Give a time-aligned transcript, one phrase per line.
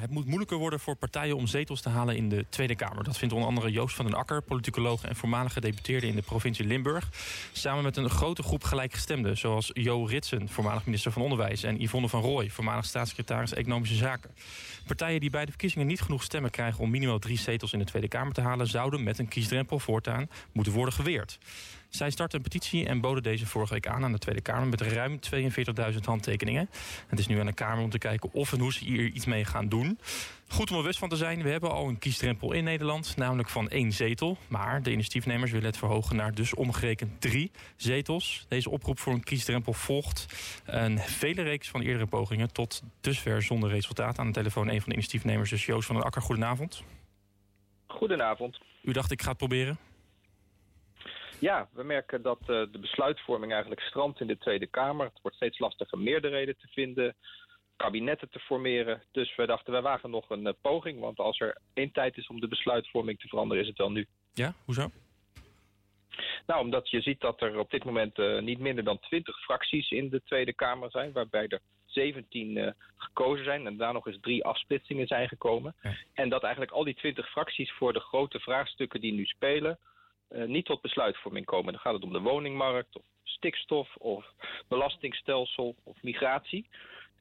[0.00, 3.04] Het moet moeilijker worden voor partijen om zetels te halen in de Tweede Kamer.
[3.04, 6.64] Dat vindt onder andere Joost van den Akker, politicoloog en voormalige gedeputeerde in de provincie
[6.64, 7.08] Limburg.
[7.52, 12.08] Samen met een grote groep gelijkgestemden, zoals Jo Ritsen, voormalig minister van Onderwijs, en Yvonne
[12.08, 14.30] van Rooij, voormalig staatssecretaris Economische Zaken.
[14.86, 17.84] Partijen die bij de verkiezingen niet genoeg stemmen krijgen om minimaal drie zetels in de
[17.84, 21.38] Tweede Kamer te halen, zouden met een kiesdrempel voortaan moeten worden geweerd.
[21.92, 24.80] Zij startte een petitie en boden deze vorige week aan aan de Tweede Kamer met
[24.80, 25.18] ruim
[25.92, 26.70] 42.000 handtekeningen.
[27.06, 29.26] Het is nu aan de Kamer om te kijken of en hoe ze hier iets
[29.26, 29.98] mee gaan doen.
[30.48, 33.48] Goed om er bewust van te zijn, we hebben al een kiesdrempel in Nederland, namelijk
[33.48, 34.36] van één zetel.
[34.48, 38.46] Maar de initiatiefnemers willen het verhogen naar dus omgerekend drie zetels.
[38.48, 40.26] Deze oproep voor een kiesdrempel volgt
[40.64, 44.18] een vele reeks van eerdere pogingen tot dusver zonder resultaat.
[44.18, 46.22] Aan de telefoon een van de initiatiefnemers, dus Joost van den Akker.
[46.22, 46.82] Goedenavond.
[47.86, 48.60] Goedenavond.
[48.82, 49.78] U dacht ik ga het proberen?
[51.42, 55.06] Ja, we merken dat uh, de besluitvorming eigenlijk strandt in de Tweede Kamer.
[55.06, 57.14] Het wordt steeds lastiger meerderheden te vinden,
[57.76, 59.02] kabinetten te formeren.
[59.12, 61.00] Dus we dachten, wij wagen nog een uh, poging.
[61.00, 64.06] Want als er één tijd is om de besluitvorming te veranderen, is het wel nu.
[64.32, 64.90] Ja, hoezo?
[66.46, 69.90] Nou, omdat je ziet dat er op dit moment uh, niet minder dan twintig fracties
[69.90, 74.20] in de Tweede Kamer zijn, waarbij er 17 uh, gekozen zijn en daar nog eens
[74.20, 75.74] drie afsplitsingen zijn gekomen.
[75.82, 75.94] Ja.
[76.12, 79.78] En dat eigenlijk al die 20 fracties voor de grote vraagstukken die nu spelen,
[80.46, 81.72] niet tot besluitvorming komen.
[81.72, 84.24] Dan gaat het om de woningmarkt of stikstof of
[84.68, 86.68] belastingstelsel of migratie.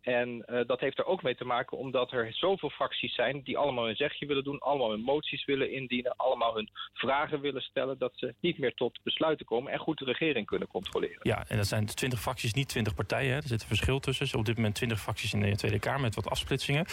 [0.02, 3.58] En uh, dat heeft er ook mee te maken omdat er zoveel fracties zijn die
[3.58, 7.98] allemaal hun zegje willen doen, allemaal hun moties willen indienen, allemaal hun vragen willen stellen,
[7.98, 11.20] dat ze niet meer tot besluiten komen en goed de regering kunnen controleren.
[11.22, 13.32] Ja, en dat zijn 20 fracties, niet 20 partijen.
[13.32, 13.38] Hè?
[13.38, 14.40] Er zit een verschil tussen.
[14.40, 16.86] Op dit moment 20 fracties in de Tweede Kamer met wat afsplitsingen.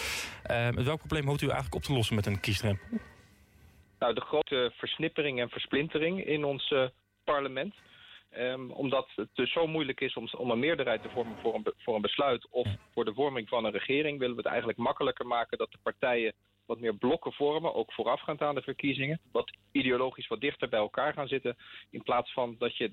[0.50, 2.98] Uh, met welk probleem hoopt u eigenlijk op te lossen met een kiesdrempel?
[3.98, 6.86] Nou, de grote versnippering en versplintering in ons uh,
[7.24, 7.74] parlement.
[8.36, 11.72] Um, omdat het dus zo moeilijk is om, om een meerderheid te vormen voor een,
[11.76, 12.48] voor een besluit...
[12.50, 14.18] of voor de vorming van een regering...
[14.18, 16.32] willen we het eigenlijk makkelijker maken dat de partijen
[16.66, 17.74] wat meer blokken vormen...
[17.74, 19.20] ook voorafgaand aan de verkiezingen.
[19.32, 21.56] Wat ideologisch wat dichter bij elkaar gaan zitten...
[21.90, 22.92] in plaats van dat je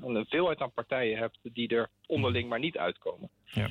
[0.00, 1.38] een veelheid aan partijen hebt...
[1.42, 3.30] die er onderling maar niet uitkomen.
[3.44, 3.70] Ja.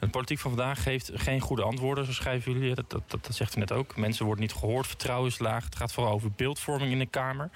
[0.00, 2.74] De politiek van vandaag geeft geen goede antwoorden, zo schrijven jullie.
[2.74, 3.96] Dat, dat, dat, zegt u net ook.
[3.96, 5.64] Mensen worden niet gehoord, vertrouwen is laag.
[5.64, 7.50] Het gaat vooral over beeldvorming in de Kamer.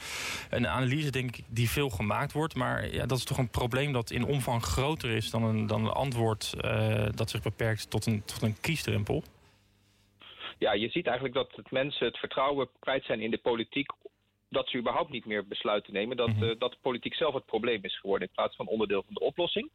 [0.50, 2.54] Een analyse, denk ik, die veel gemaakt wordt.
[2.54, 5.84] Maar ja, dat is toch een probleem dat in omvang groter is dan een, dan
[5.84, 9.22] een antwoord uh, dat zich beperkt tot een, tot een kiesdrempel.
[10.58, 13.90] Ja, je ziet eigenlijk dat het mensen het vertrouwen kwijt zijn in de politiek
[14.48, 16.16] dat ze überhaupt niet meer besluiten nemen.
[16.16, 16.42] Dat, -hmm.
[16.42, 19.20] uh, dat de politiek zelf het probleem is geworden in plaats van onderdeel van de
[19.20, 19.70] oplossing.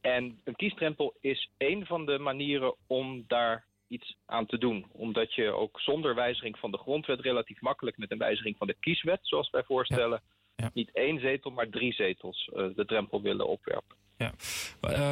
[0.00, 4.86] En een kiesdrempel is één van de manieren om daar iets aan te doen.
[4.92, 8.76] Omdat je ook zonder wijziging van de grondwet relatief makkelijk met een wijziging van de
[8.80, 10.64] kieswet, zoals wij voorstellen, ja.
[10.64, 10.70] Ja.
[10.74, 13.96] niet één zetel, maar drie zetels uh, de drempel willen opwerpen.
[14.18, 14.32] Ja,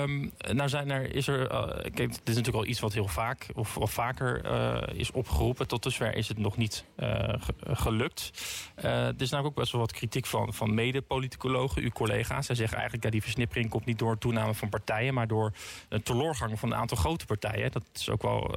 [0.03, 3.09] um, nou zijn er, is er, uh, kijk, dit is natuurlijk al iets wat heel
[3.09, 5.69] vaak of, of vaker uh, is opgeroepen.
[5.69, 8.31] Tot dusver is het nog niet uh, gelukt.
[8.75, 12.47] er is namelijk ook best wel wat kritiek van, van mede-politicologen, uw collega's.
[12.47, 15.53] Zij zeggen eigenlijk, ja, die versnippering komt niet door toename van partijen, maar door
[15.89, 17.73] een teloorgang van een aantal grote partijen.
[17.73, 18.55] Dat is ook wel,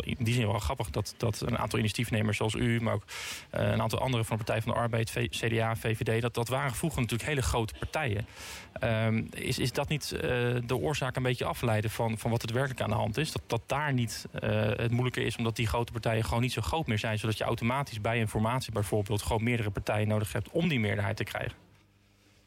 [0.00, 3.04] in die zin wel grappig dat, dat een aantal initiatiefnemers zoals u, maar ook
[3.50, 7.00] een aantal andere van de Partij van de Arbeid, CDA, VVD, dat, dat waren vroeger
[7.00, 8.26] natuurlijk hele grote partijen.
[8.82, 10.20] Um, is dat niet uh,
[10.66, 13.32] de oorzaak een beetje afleiden van, van wat het werkelijk aan de hand is?
[13.32, 16.60] Dat, dat daar niet uh, het moeilijker is omdat die grote partijen gewoon niet zo
[16.62, 17.18] groot meer zijn.
[17.18, 21.24] Zodat je automatisch bij informatie bijvoorbeeld gewoon meerdere partijen nodig hebt om die meerderheid te
[21.24, 21.62] krijgen.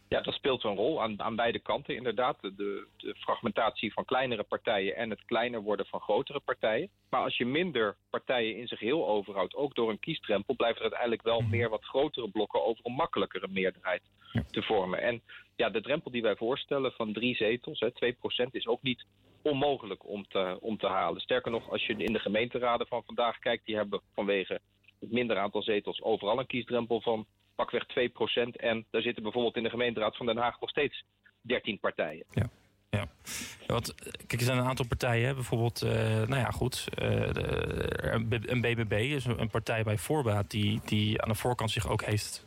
[0.07, 2.37] Ja, dat speelt een rol aan, aan beide kanten inderdaad.
[2.41, 6.89] De, de, fragmentatie van kleinere partijen en het kleiner worden van grotere partijen.
[7.09, 10.55] Maar als je minder partijen in zich heel overhoudt, ook door een kiesdrempel...
[10.55, 14.43] blijft er uiteindelijk wel meer wat grotere blokken over een makkelijkere meerderheid ja.
[14.51, 15.01] te vormen.
[15.01, 15.21] En
[15.55, 19.05] ja, de drempel die wij voorstellen van drie zetels, hè, 2%, is ook niet
[19.41, 21.21] onmogelijk om te, om te halen.
[21.21, 23.66] Sterker nog, als je in de gemeenteraden van vandaag kijkt...
[23.66, 24.59] die hebben vanwege
[24.99, 29.63] het minder aantal zetels overal een kiesdrempel van pakweg 2% En daar zitten bijvoorbeeld in
[29.63, 31.03] de gemeenteraad van Den Haag nog steeds
[31.41, 32.25] 13 partijen.
[32.31, 32.49] Ja.
[32.89, 33.07] Ja,
[33.73, 33.93] want
[34.27, 39.25] kijk, er zijn een aantal partijen, bijvoorbeeld, uh, nou ja, goed, de, een BBB is
[39.25, 42.44] een partij bij voorbaat die, die aan de voorkant zich ook heeft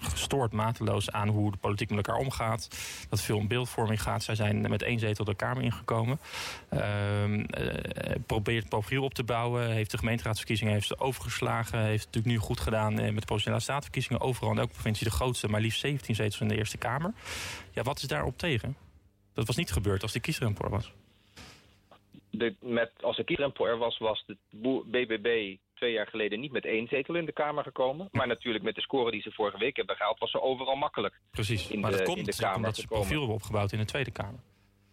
[0.00, 2.68] gestoord mateloos aan hoe de politiek met elkaar omgaat.
[3.08, 4.22] Dat veel om beeldvorming gaat.
[4.22, 6.18] Zij zijn met één zetel de Kamer ingekomen.
[6.72, 6.80] Uh,
[8.26, 9.70] probeert profiel op te bouwen.
[9.70, 11.80] Heeft de gemeenteraadsverkiezingen heeft overgeslagen.
[11.80, 14.20] Heeft natuurlijk nu goed gedaan met de provinciale statenverkiezingen.
[14.20, 17.12] Overal in elke provincie de grootste, maar liefst 17 zetels in de Eerste Kamer.
[17.72, 18.76] Ja, wat is daarop tegen?
[19.34, 20.92] Dat was niet gebeurd als de kiesdrempel er was.
[22.30, 24.36] De, met, als de kiesdrempel er was, was de
[24.86, 28.08] BBB twee jaar geleden niet met één zetel in de Kamer gekomen.
[28.10, 30.18] Maar natuurlijk met de score die ze vorige week hebben gehaald...
[30.18, 32.86] was ze overal makkelijk Precies, in maar de, dat komt in de Kamer omdat ze
[32.86, 34.40] profiel hebben opgebouwd in de Tweede Kamer.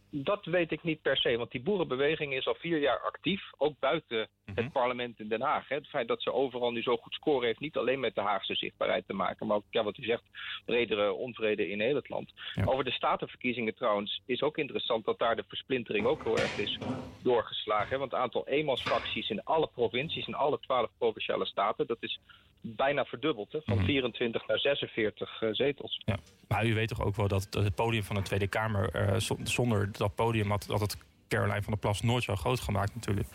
[0.10, 3.80] Dat weet ik niet per se, want die boerenbeweging is al vier jaar actief, ook
[3.80, 4.64] buiten Mhm.
[4.64, 5.68] het parlement in Den Haag.
[5.68, 5.76] Hè.
[5.76, 8.56] Het feit dat ze overal nu zo goed scoren heeft niet alleen met de Haagse
[8.56, 10.24] zichtbaarheid te maken, maar ook, ja, wat u zegt,
[10.66, 12.34] bredere onvrede in heel het land.
[12.66, 16.78] Over de statenverkiezingen trouwens is ook interessant dat daar de versplintering ook heel erg is
[17.24, 17.90] doorgeslagen.
[17.90, 17.98] Hè.
[17.98, 22.20] Want het aantal eenmansfracties in alle provincies, in alle twaalf provinciale staten, dat is
[22.62, 23.52] bijna verdubbeld.
[23.52, 24.52] Hè, van 24 mhm.
[24.52, 26.02] naar 46 uh, eh, zetels.
[26.06, 26.18] Ja.
[26.48, 28.96] Maar u weet toch ook wel dat het podium van de Tweede Kamer...
[28.96, 30.98] Uh, zonder dat podium had, dat het
[31.28, 33.28] Caroline van der Plas nooit zo groot gemaakt natuurlijk.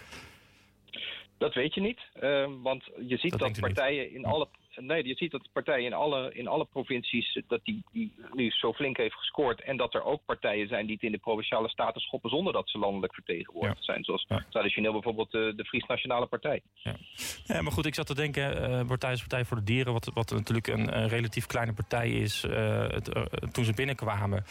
[1.43, 5.31] Dat weet je niet, uh, want je ziet dat, partijen in alle nee, je ziet
[5.31, 9.63] dat partijen in alle, in alle provincies dat die, die, nu zo flink heeft gescoord.
[9.63, 12.69] En dat er ook partijen zijn die het in de provinciale staten schoppen zonder dat
[12.69, 14.05] ze landelijk vertegenwoordigd zijn.
[14.05, 16.61] Zoals traditioneel bijvoorbeeld de, de Fries Nationale Partij.
[16.75, 16.97] Ja.
[17.45, 17.63] ja.
[17.63, 20.31] maar goed, ik zat te denken, uh, Partij is Partij voor de Dieren, wat, wat
[20.31, 22.45] natuurlijk een, relatief kleine partij is.
[22.45, 22.85] Uh,
[23.53, 24.45] toen ze binnenkwamen,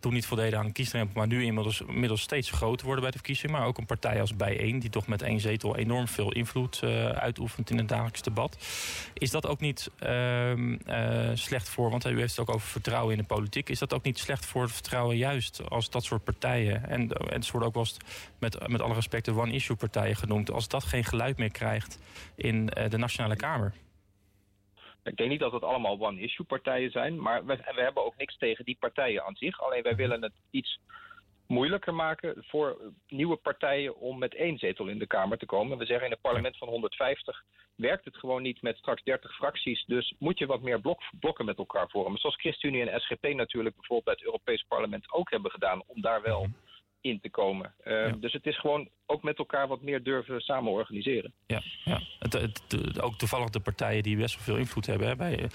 [0.00, 3.18] toen niet voldeden aan een kiesdrempel, maar nu inmiddels, inmiddels steeds groter worden bij de
[3.18, 3.52] verkiezing.
[3.52, 6.82] Maar ook een partij als Bijeen, die toch met één zetel enorm veel invloed
[7.14, 8.56] uitoefent in het dagelijks debat.
[9.14, 13.12] Is dat ook niet ehm, eh, slecht voor, want u heeft het ook over vertrouwen
[13.12, 13.68] in de politiek.
[13.68, 16.88] Is dat ook niet slecht voor het vertrouwen juist als dat soort partijen...
[16.88, 17.86] en, en het wordt ook wel
[18.38, 20.50] met, met alle respect de one-issue partijen genoemd...
[20.50, 22.00] als dat geen geluid meer krijgt
[22.34, 23.74] in uh, de Nationale Kamer?
[25.04, 28.36] Ik denk niet dat het allemaal one-issue partijen zijn, maar we, we hebben ook niks
[28.36, 29.62] tegen die partijen aan zich.
[29.62, 30.78] Alleen wij willen het iets
[31.48, 35.78] moeilijker maken voor nieuwe partijen om met één zetel in de Kamer te komen.
[35.78, 39.84] We zeggen in een parlement van 150 werkt het gewoon niet met straks 30 fracties.
[39.86, 42.20] Dus moet je wat meer blok, blokken met elkaar vormen.
[42.20, 46.22] Zoals ChristenUnie en SGP natuurlijk bijvoorbeeld bij het Europees Parlement ook hebben gedaan om daar
[46.22, 46.52] wel mhm.
[47.00, 47.74] in te komen.
[47.84, 51.32] Uh, Dus het is gewoon ook met elkaar wat meer durven samen organiseren.
[51.46, 52.00] Ja, ja.
[52.18, 55.08] Het, het, ook toevallig de partijen die best wel veel invloed hebben.
[55.08, 55.50] Hè, bij,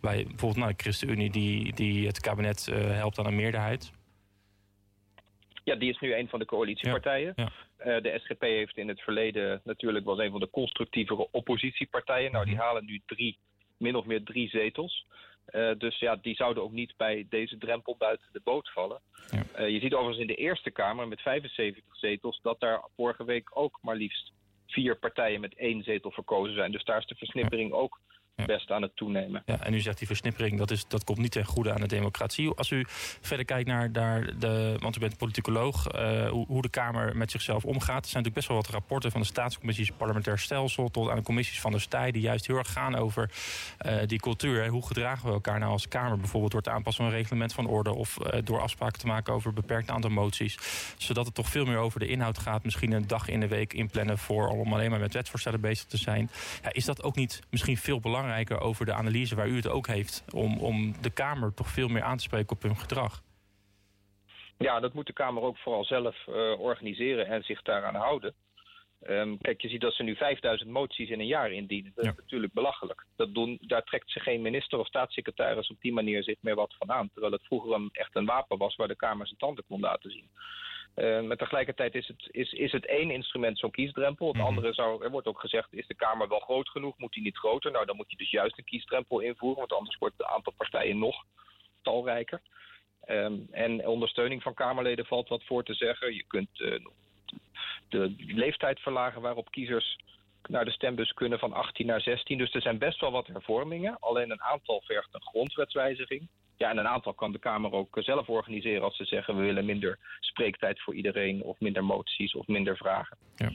[0.00, 3.92] bij bijvoorbeeld nou, de ChristenUnie die, die het kabinet uh, helpt aan een meerderheid.
[5.68, 7.32] Ja, die is nu een van de coalitiepartijen.
[7.36, 12.32] Ja, eh, de SGP heeft in het verleden natuurlijk was een van de constructievere oppositiepartijen.
[12.32, 12.62] Nou, die mhm.
[12.62, 13.38] halen nu drie,
[13.76, 15.06] min of meer drie zetels.
[15.50, 19.00] Uh, dus ja, die zouden ook niet bij deze drempel buiten de boot vallen.
[19.30, 19.42] Ja.
[19.58, 23.50] Uh, je ziet overigens in de Eerste Kamer met 75 zetels dat daar vorige week
[23.54, 24.32] ook maar liefst
[24.66, 26.72] vier partijen met één zetel verkozen zijn.
[26.72, 28.00] Dus daar is de versnippering ook
[28.46, 29.42] best aan het toenemen.
[29.46, 31.86] Ja, en u zegt die versnippering, dat, is, dat komt niet ten goede aan de
[31.86, 32.50] democratie.
[32.54, 32.84] Als u
[33.20, 37.30] verder kijkt naar, naar de, want u bent politicoloog, uh, hoe, hoe, de Kamer met
[37.30, 38.04] zichzelf omgaat.
[38.04, 41.22] Er zijn natuurlijk best wel wat rapporten van de staatscommissies parlementair stelsel tot aan de
[41.22, 43.30] commissies van de Stij, die juist heel erg gaan over
[43.86, 44.68] uh, die cultuur.
[44.68, 46.18] Hoe gedragen we elkaar nou als Kamer?
[46.18, 49.32] Bijvoorbeeld door het aanpassen van een reglement van orde of uh, door afspraken te maken
[49.32, 50.58] over een beperkt aantal moties.
[50.96, 52.64] Zodat het toch veel meer over de inhoud gaat.
[52.64, 55.96] Misschien een dag in de week inplannen voor om alleen maar met wetsvoorstellen bezig te
[55.96, 56.30] zijn.
[56.62, 58.27] Ja, is dat ook niet misschien veel belangrijker?
[58.28, 60.24] Belangrijker over de analyse waar u het ook heeft.
[60.34, 63.22] Om, om de Kamer toch veel meer aan te spreken op hun gedrag.
[64.58, 68.34] Ja, dat moet de Kamer ook vooral zelf uh, organiseren en zich daaraan houden.
[69.08, 71.92] Um, kijk, je ziet dat ze nu 5000 moties in een jaar indienen.
[71.94, 73.06] Dat is natuurlijk belachelijk.
[73.16, 76.74] Dat doen, daar trekt ze geen minister of staatssecretaris op die manier zich meer wat
[76.78, 77.10] van aan.
[77.12, 80.10] Terwijl het vroeger een, echt een wapen was waar de Kamer zijn tanden kon laten
[80.10, 80.28] zien.
[80.98, 84.26] Uh, maar tegelijkertijd is het, is, is het één instrument zo'n kiesdrempel.
[84.26, 84.46] Het mhm.
[84.46, 86.98] andere zou, er wordt ook gezegd, is de Kamer wel groot genoeg?
[86.98, 87.70] Moet die niet groter?
[87.70, 90.98] Nou, dan moet je dus juist een kiesdrempel invoeren, want anders wordt het aantal partijen
[90.98, 91.24] nog
[91.82, 92.40] talrijker.
[93.08, 96.14] Um, en ondersteuning van Kamerleden valt wat voor te zeggen.
[96.14, 96.84] Je kunt uh,
[97.88, 99.98] de leeftijd verlagen waarop kiezers
[100.48, 102.38] naar de stembus kunnen van 18 naar 16.
[102.38, 103.96] Dus er zijn best wel wat hervormingen.
[104.00, 106.28] Alleen een aantal vergt een grondwetswijziging.
[106.56, 109.64] Ja, en een aantal kan de Kamer ook zelf organiseren als ze zeggen we willen
[109.64, 113.16] minder spreektijd voor iedereen of minder moties of minder vragen.
[113.36, 113.50] Ja.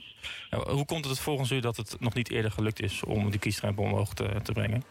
[0.50, 3.40] Nou, hoe komt het volgens u dat het nog niet eerder gelukt is om die
[3.40, 4.82] kiesdrempel omhoog te, te brengen?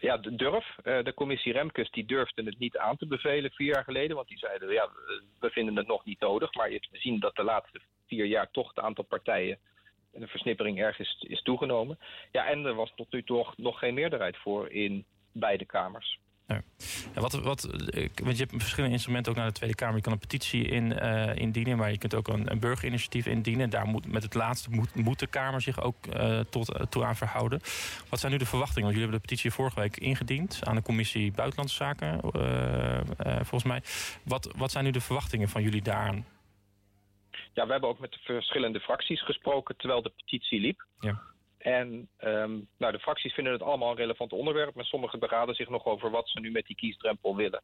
[0.00, 0.76] Ja, de durf.
[0.82, 4.16] Eh, de commissie Remkes die durfde het niet aan te bevelen vier jaar geleden.
[4.16, 4.88] Want die zeiden, ja,
[5.40, 6.54] we vinden het nog niet nodig.
[6.54, 9.58] Maar je ziet dat de laatste vier jaar toch het aantal partijen
[10.12, 11.98] de versnippering ergens is, is toegenomen.
[12.32, 16.20] Ja, en er was tot nu toe nog geen meerderheid voor in beide kamers.
[17.14, 17.62] Ja, wat, wat,
[18.22, 19.96] want je hebt verschillende instrumenten ook naar de Tweede Kamer.
[19.96, 23.70] Je kan een petitie in, uh, indienen, maar je kunt ook een, een burgerinitiatief indienen.
[23.70, 27.60] Daar moet, met het laatste moet, de Kamer zich ook uh, tot, toe aan verhouden.
[28.08, 28.82] Wat zijn nu de verwachtingen?
[28.82, 32.20] Want jullie hebben de petitie vorige week ingediend aan de Commissie Buitenlandse Zaken,
[33.24, 33.82] volgens mij.
[34.22, 36.24] Wat, wat zijn nu de verwachtingen van jullie daaraan?
[37.54, 40.86] Ja, we hebben ook met de verschillende fracties gesproken terwijl de petitie liep.
[41.00, 41.20] Ja.
[41.58, 45.68] En um, nou, de fracties vinden het allemaal een relevant onderwerp, maar sommigen beraden zich
[45.68, 47.62] nog over wat ze nu met die kiesdrempel willen.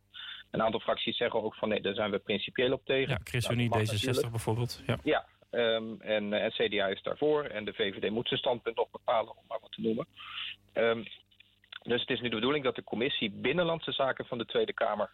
[0.50, 3.08] Een aantal fracties zeggen ook van nee, daar zijn we principieel op tegen.
[3.08, 4.82] Ja, ChristenUnie, nou, D66 bijvoorbeeld.
[4.86, 8.90] Ja, ja um, en, en CDA is daarvoor en de VVD moet zijn standpunt nog
[8.90, 10.06] bepalen, om maar wat te noemen.
[10.74, 11.04] Um,
[11.82, 15.10] dus het is nu de bedoeling dat de commissie Binnenlandse Zaken van de Tweede Kamer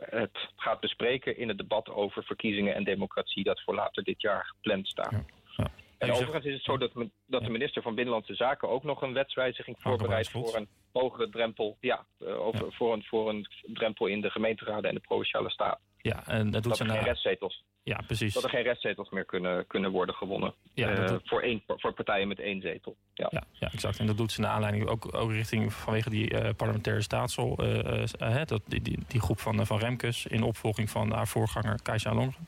[0.00, 4.44] het gaat bespreken in het debat over verkiezingen en democratie dat voor later dit jaar
[4.44, 5.12] gepland staat.
[5.56, 5.70] Ja.
[5.98, 6.92] En overigens is het zo dat,
[7.26, 11.76] dat de minister van Binnenlandse Zaken ook nog een wetswijziging voorbereidt voor een hogere drempel.
[11.80, 15.80] Ja, over, Voor, een, voor een drempel in de gemeenteraden en de provinciale staat.
[15.96, 17.64] Ja, en dat doet dat geen restzetels.
[17.86, 18.34] Ja, precies.
[18.34, 20.54] Dat er geen restzetels meer kunnen, kunnen worden gewonnen.
[20.74, 22.96] Ja, uh, voor, één, voor partijen met één zetel.
[23.14, 23.28] Ja.
[23.30, 23.98] Ja, ja, exact.
[23.98, 27.64] En dat doet ze naar aanleiding ook, ook richting vanwege die uh, parlementaire staatsel.
[27.64, 32.14] Uh, dat, die, die, die, groep van, van Remkes in opvolging van haar voorganger Kajsa
[32.14, 32.46] Longren.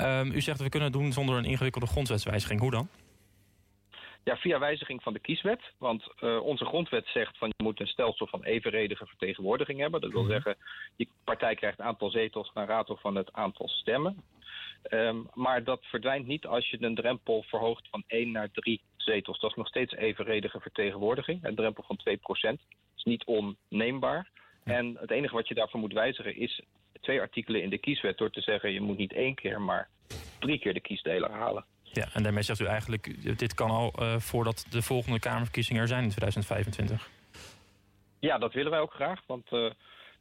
[0.00, 2.60] Um, u zegt dat we kunnen doen zonder een ingewikkelde grondwetswijziging.
[2.60, 2.88] Hoe dan?
[4.24, 5.60] Ja, via wijziging van de kieswet.
[5.78, 10.00] Want uh, onze grondwet zegt van je moet een stelsel van evenredige vertegenwoordiging hebben.
[10.00, 10.56] Dat wil zeggen,
[10.96, 14.22] je partij krijgt een aantal zetels naar rato van het aantal stemmen.
[14.90, 19.40] Um, maar dat verdwijnt niet als je een drempel verhoogt van 1 naar 3 zetels.
[19.40, 21.44] Dat is nog steeds evenredige vertegenwoordiging.
[21.44, 22.00] Een drempel van
[22.56, 22.60] 2%
[22.96, 24.28] is niet onneembaar.
[24.64, 26.60] En het enige wat je daarvoor moet wijzigen is
[27.00, 28.18] twee artikelen in de kieswet...
[28.18, 29.88] door te zeggen je moet niet één keer, maar
[30.38, 31.64] drie keer de kiesdeler halen.
[31.82, 35.88] Ja, en daarmee zegt u eigenlijk, dit kan al uh, voordat de volgende Kamerverkiezingen er
[35.88, 37.10] zijn in 2025.
[38.18, 39.70] Ja, dat willen wij ook graag, want uh,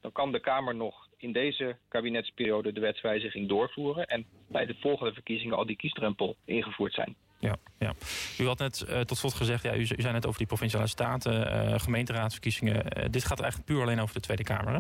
[0.01, 4.05] dan kan de Kamer nog in deze kabinetsperiode de wetswijziging doorvoeren...
[4.05, 7.15] en bij de volgende verkiezingen al die kiesdrempel ingevoerd zijn.
[7.39, 7.93] Ja, ja.
[8.39, 10.87] U had net uh, tot slot gezegd, ja, u, u zei net over die provinciale
[10.87, 13.11] staten, gemeenteraadsverkiezingen.
[13.11, 14.79] dit gaat eigenlijk puur alleen over de Tweede Kamer, hè?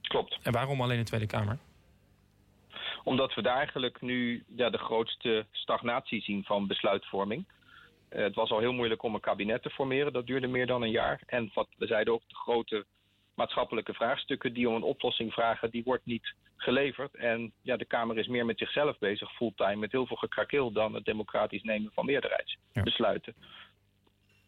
[0.00, 0.38] Klopt.
[0.42, 1.58] En waarom alleen de Tweede Kamer?
[3.04, 7.44] Omdat we daar eigenlijk nu ja, de grootste stagnatie zien van besluitvorming.
[8.08, 10.12] Het was al heel moeilijk om een kabinet te formeren.
[10.12, 11.20] Dat duurde meer dan een jaar.
[11.26, 12.86] En wat we zeiden ook, de grote
[13.40, 17.14] maatschappelijke vraagstukken die om een oplossing vragen, die wordt niet geleverd.
[17.14, 20.94] En ja, de Kamer is meer met zichzelf bezig, fulltime, met heel veel gekrakeel dan
[20.94, 23.34] het democratisch nemen van meerderheidsbesluiten.
[23.38, 23.46] Ja.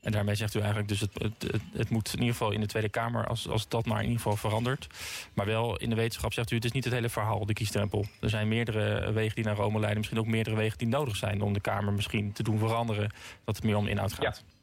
[0.01, 2.67] En daarmee zegt u eigenlijk, dus het, het, het, moet in ieder geval in de
[2.67, 4.87] Tweede Kamer, als, als dat maar in ieder geval verandert.
[5.35, 8.05] Maar wel in de wetenschap zegt u, het is niet het hele verhaal, de kiesdrempel.
[8.21, 11.43] Er zijn meerdere wegen die naar Rome leiden, misschien ook meerdere wegen die nodig zijn
[11.43, 13.11] om de Kamer misschien te doen veranderen,
[13.45, 14.45] dat het meer om inhoud gaat.
[14.47, 14.62] Ja.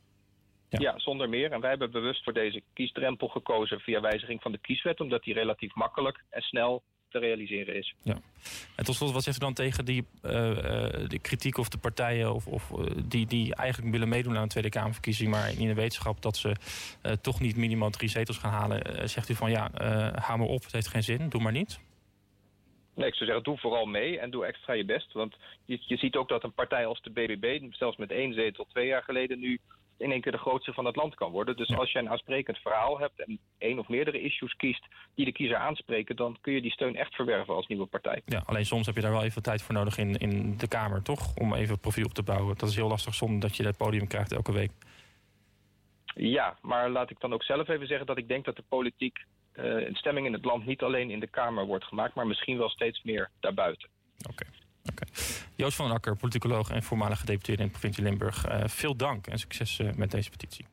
[0.70, 1.00] Ja.
[1.00, 1.52] zonder meer.
[1.52, 5.34] En wij hebben bewust voor deze kiesdrempel gekozen via wijziging van de kieswet, omdat die
[5.34, 7.94] relatief makkelijk en snel te realiseren is.
[8.04, 8.18] Ja.
[8.76, 10.32] En tot slot, wat zegt u dan tegen die uh,
[11.08, 14.48] de kritiek of de partijen of, of uh, die, die eigenlijk willen meedoen aan een
[14.48, 16.56] Tweede Kamerverkiezing, maar in de wetenschap dat ze
[17.04, 19.70] uh, toch niet minimaal drie zetels gaan halen, zegt u van ja,
[20.16, 21.80] haal maar op, het heeft geen zin, doe maar niet?
[23.00, 25.14] Nee, ik zou zeggen, doe vooral mee en doe extra je best.
[25.14, 25.36] Want
[25.66, 28.88] je, je ziet ook dat een partij als de BBB, zelfs met één zetel twee
[28.88, 29.60] jaar geleden, nu
[30.00, 31.56] in één keer de grootste van het land kan worden.
[31.58, 35.32] Dus als je een aansprekend verhaal hebt en één of meerdere issues kiest die de
[35.32, 38.22] kiezer aanspreken, dan kun je die steun echt verwerven als nieuwe partij.
[38.25, 41.01] Ja, alleen soms heb je daar wel even tijd voor nodig in, in de Kamer,
[41.01, 41.36] toch?
[41.36, 42.58] Om even profiel op te bouwen.
[42.58, 44.72] Dat is heel lastig zonder dat je dat podium krijgt elke week.
[46.15, 49.18] Ja, maar laat ik dan ook zelf even zeggen dat ik denk dat de politiek
[49.53, 52.58] uh, een stemming in het land niet alleen in de Kamer wordt gemaakt, maar misschien
[52.58, 53.89] wel steeds meer daarbuiten.
[54.29, 54.29] Oké.
[54.29, 54.48] Okay.
[55.56, 58.50] Joost van den Akker, politicoloog en voormalig gedeputeerde in de provincie Limburg.
[58.50, 60.66] Uh, veel dank en succes uh, met deze petitie.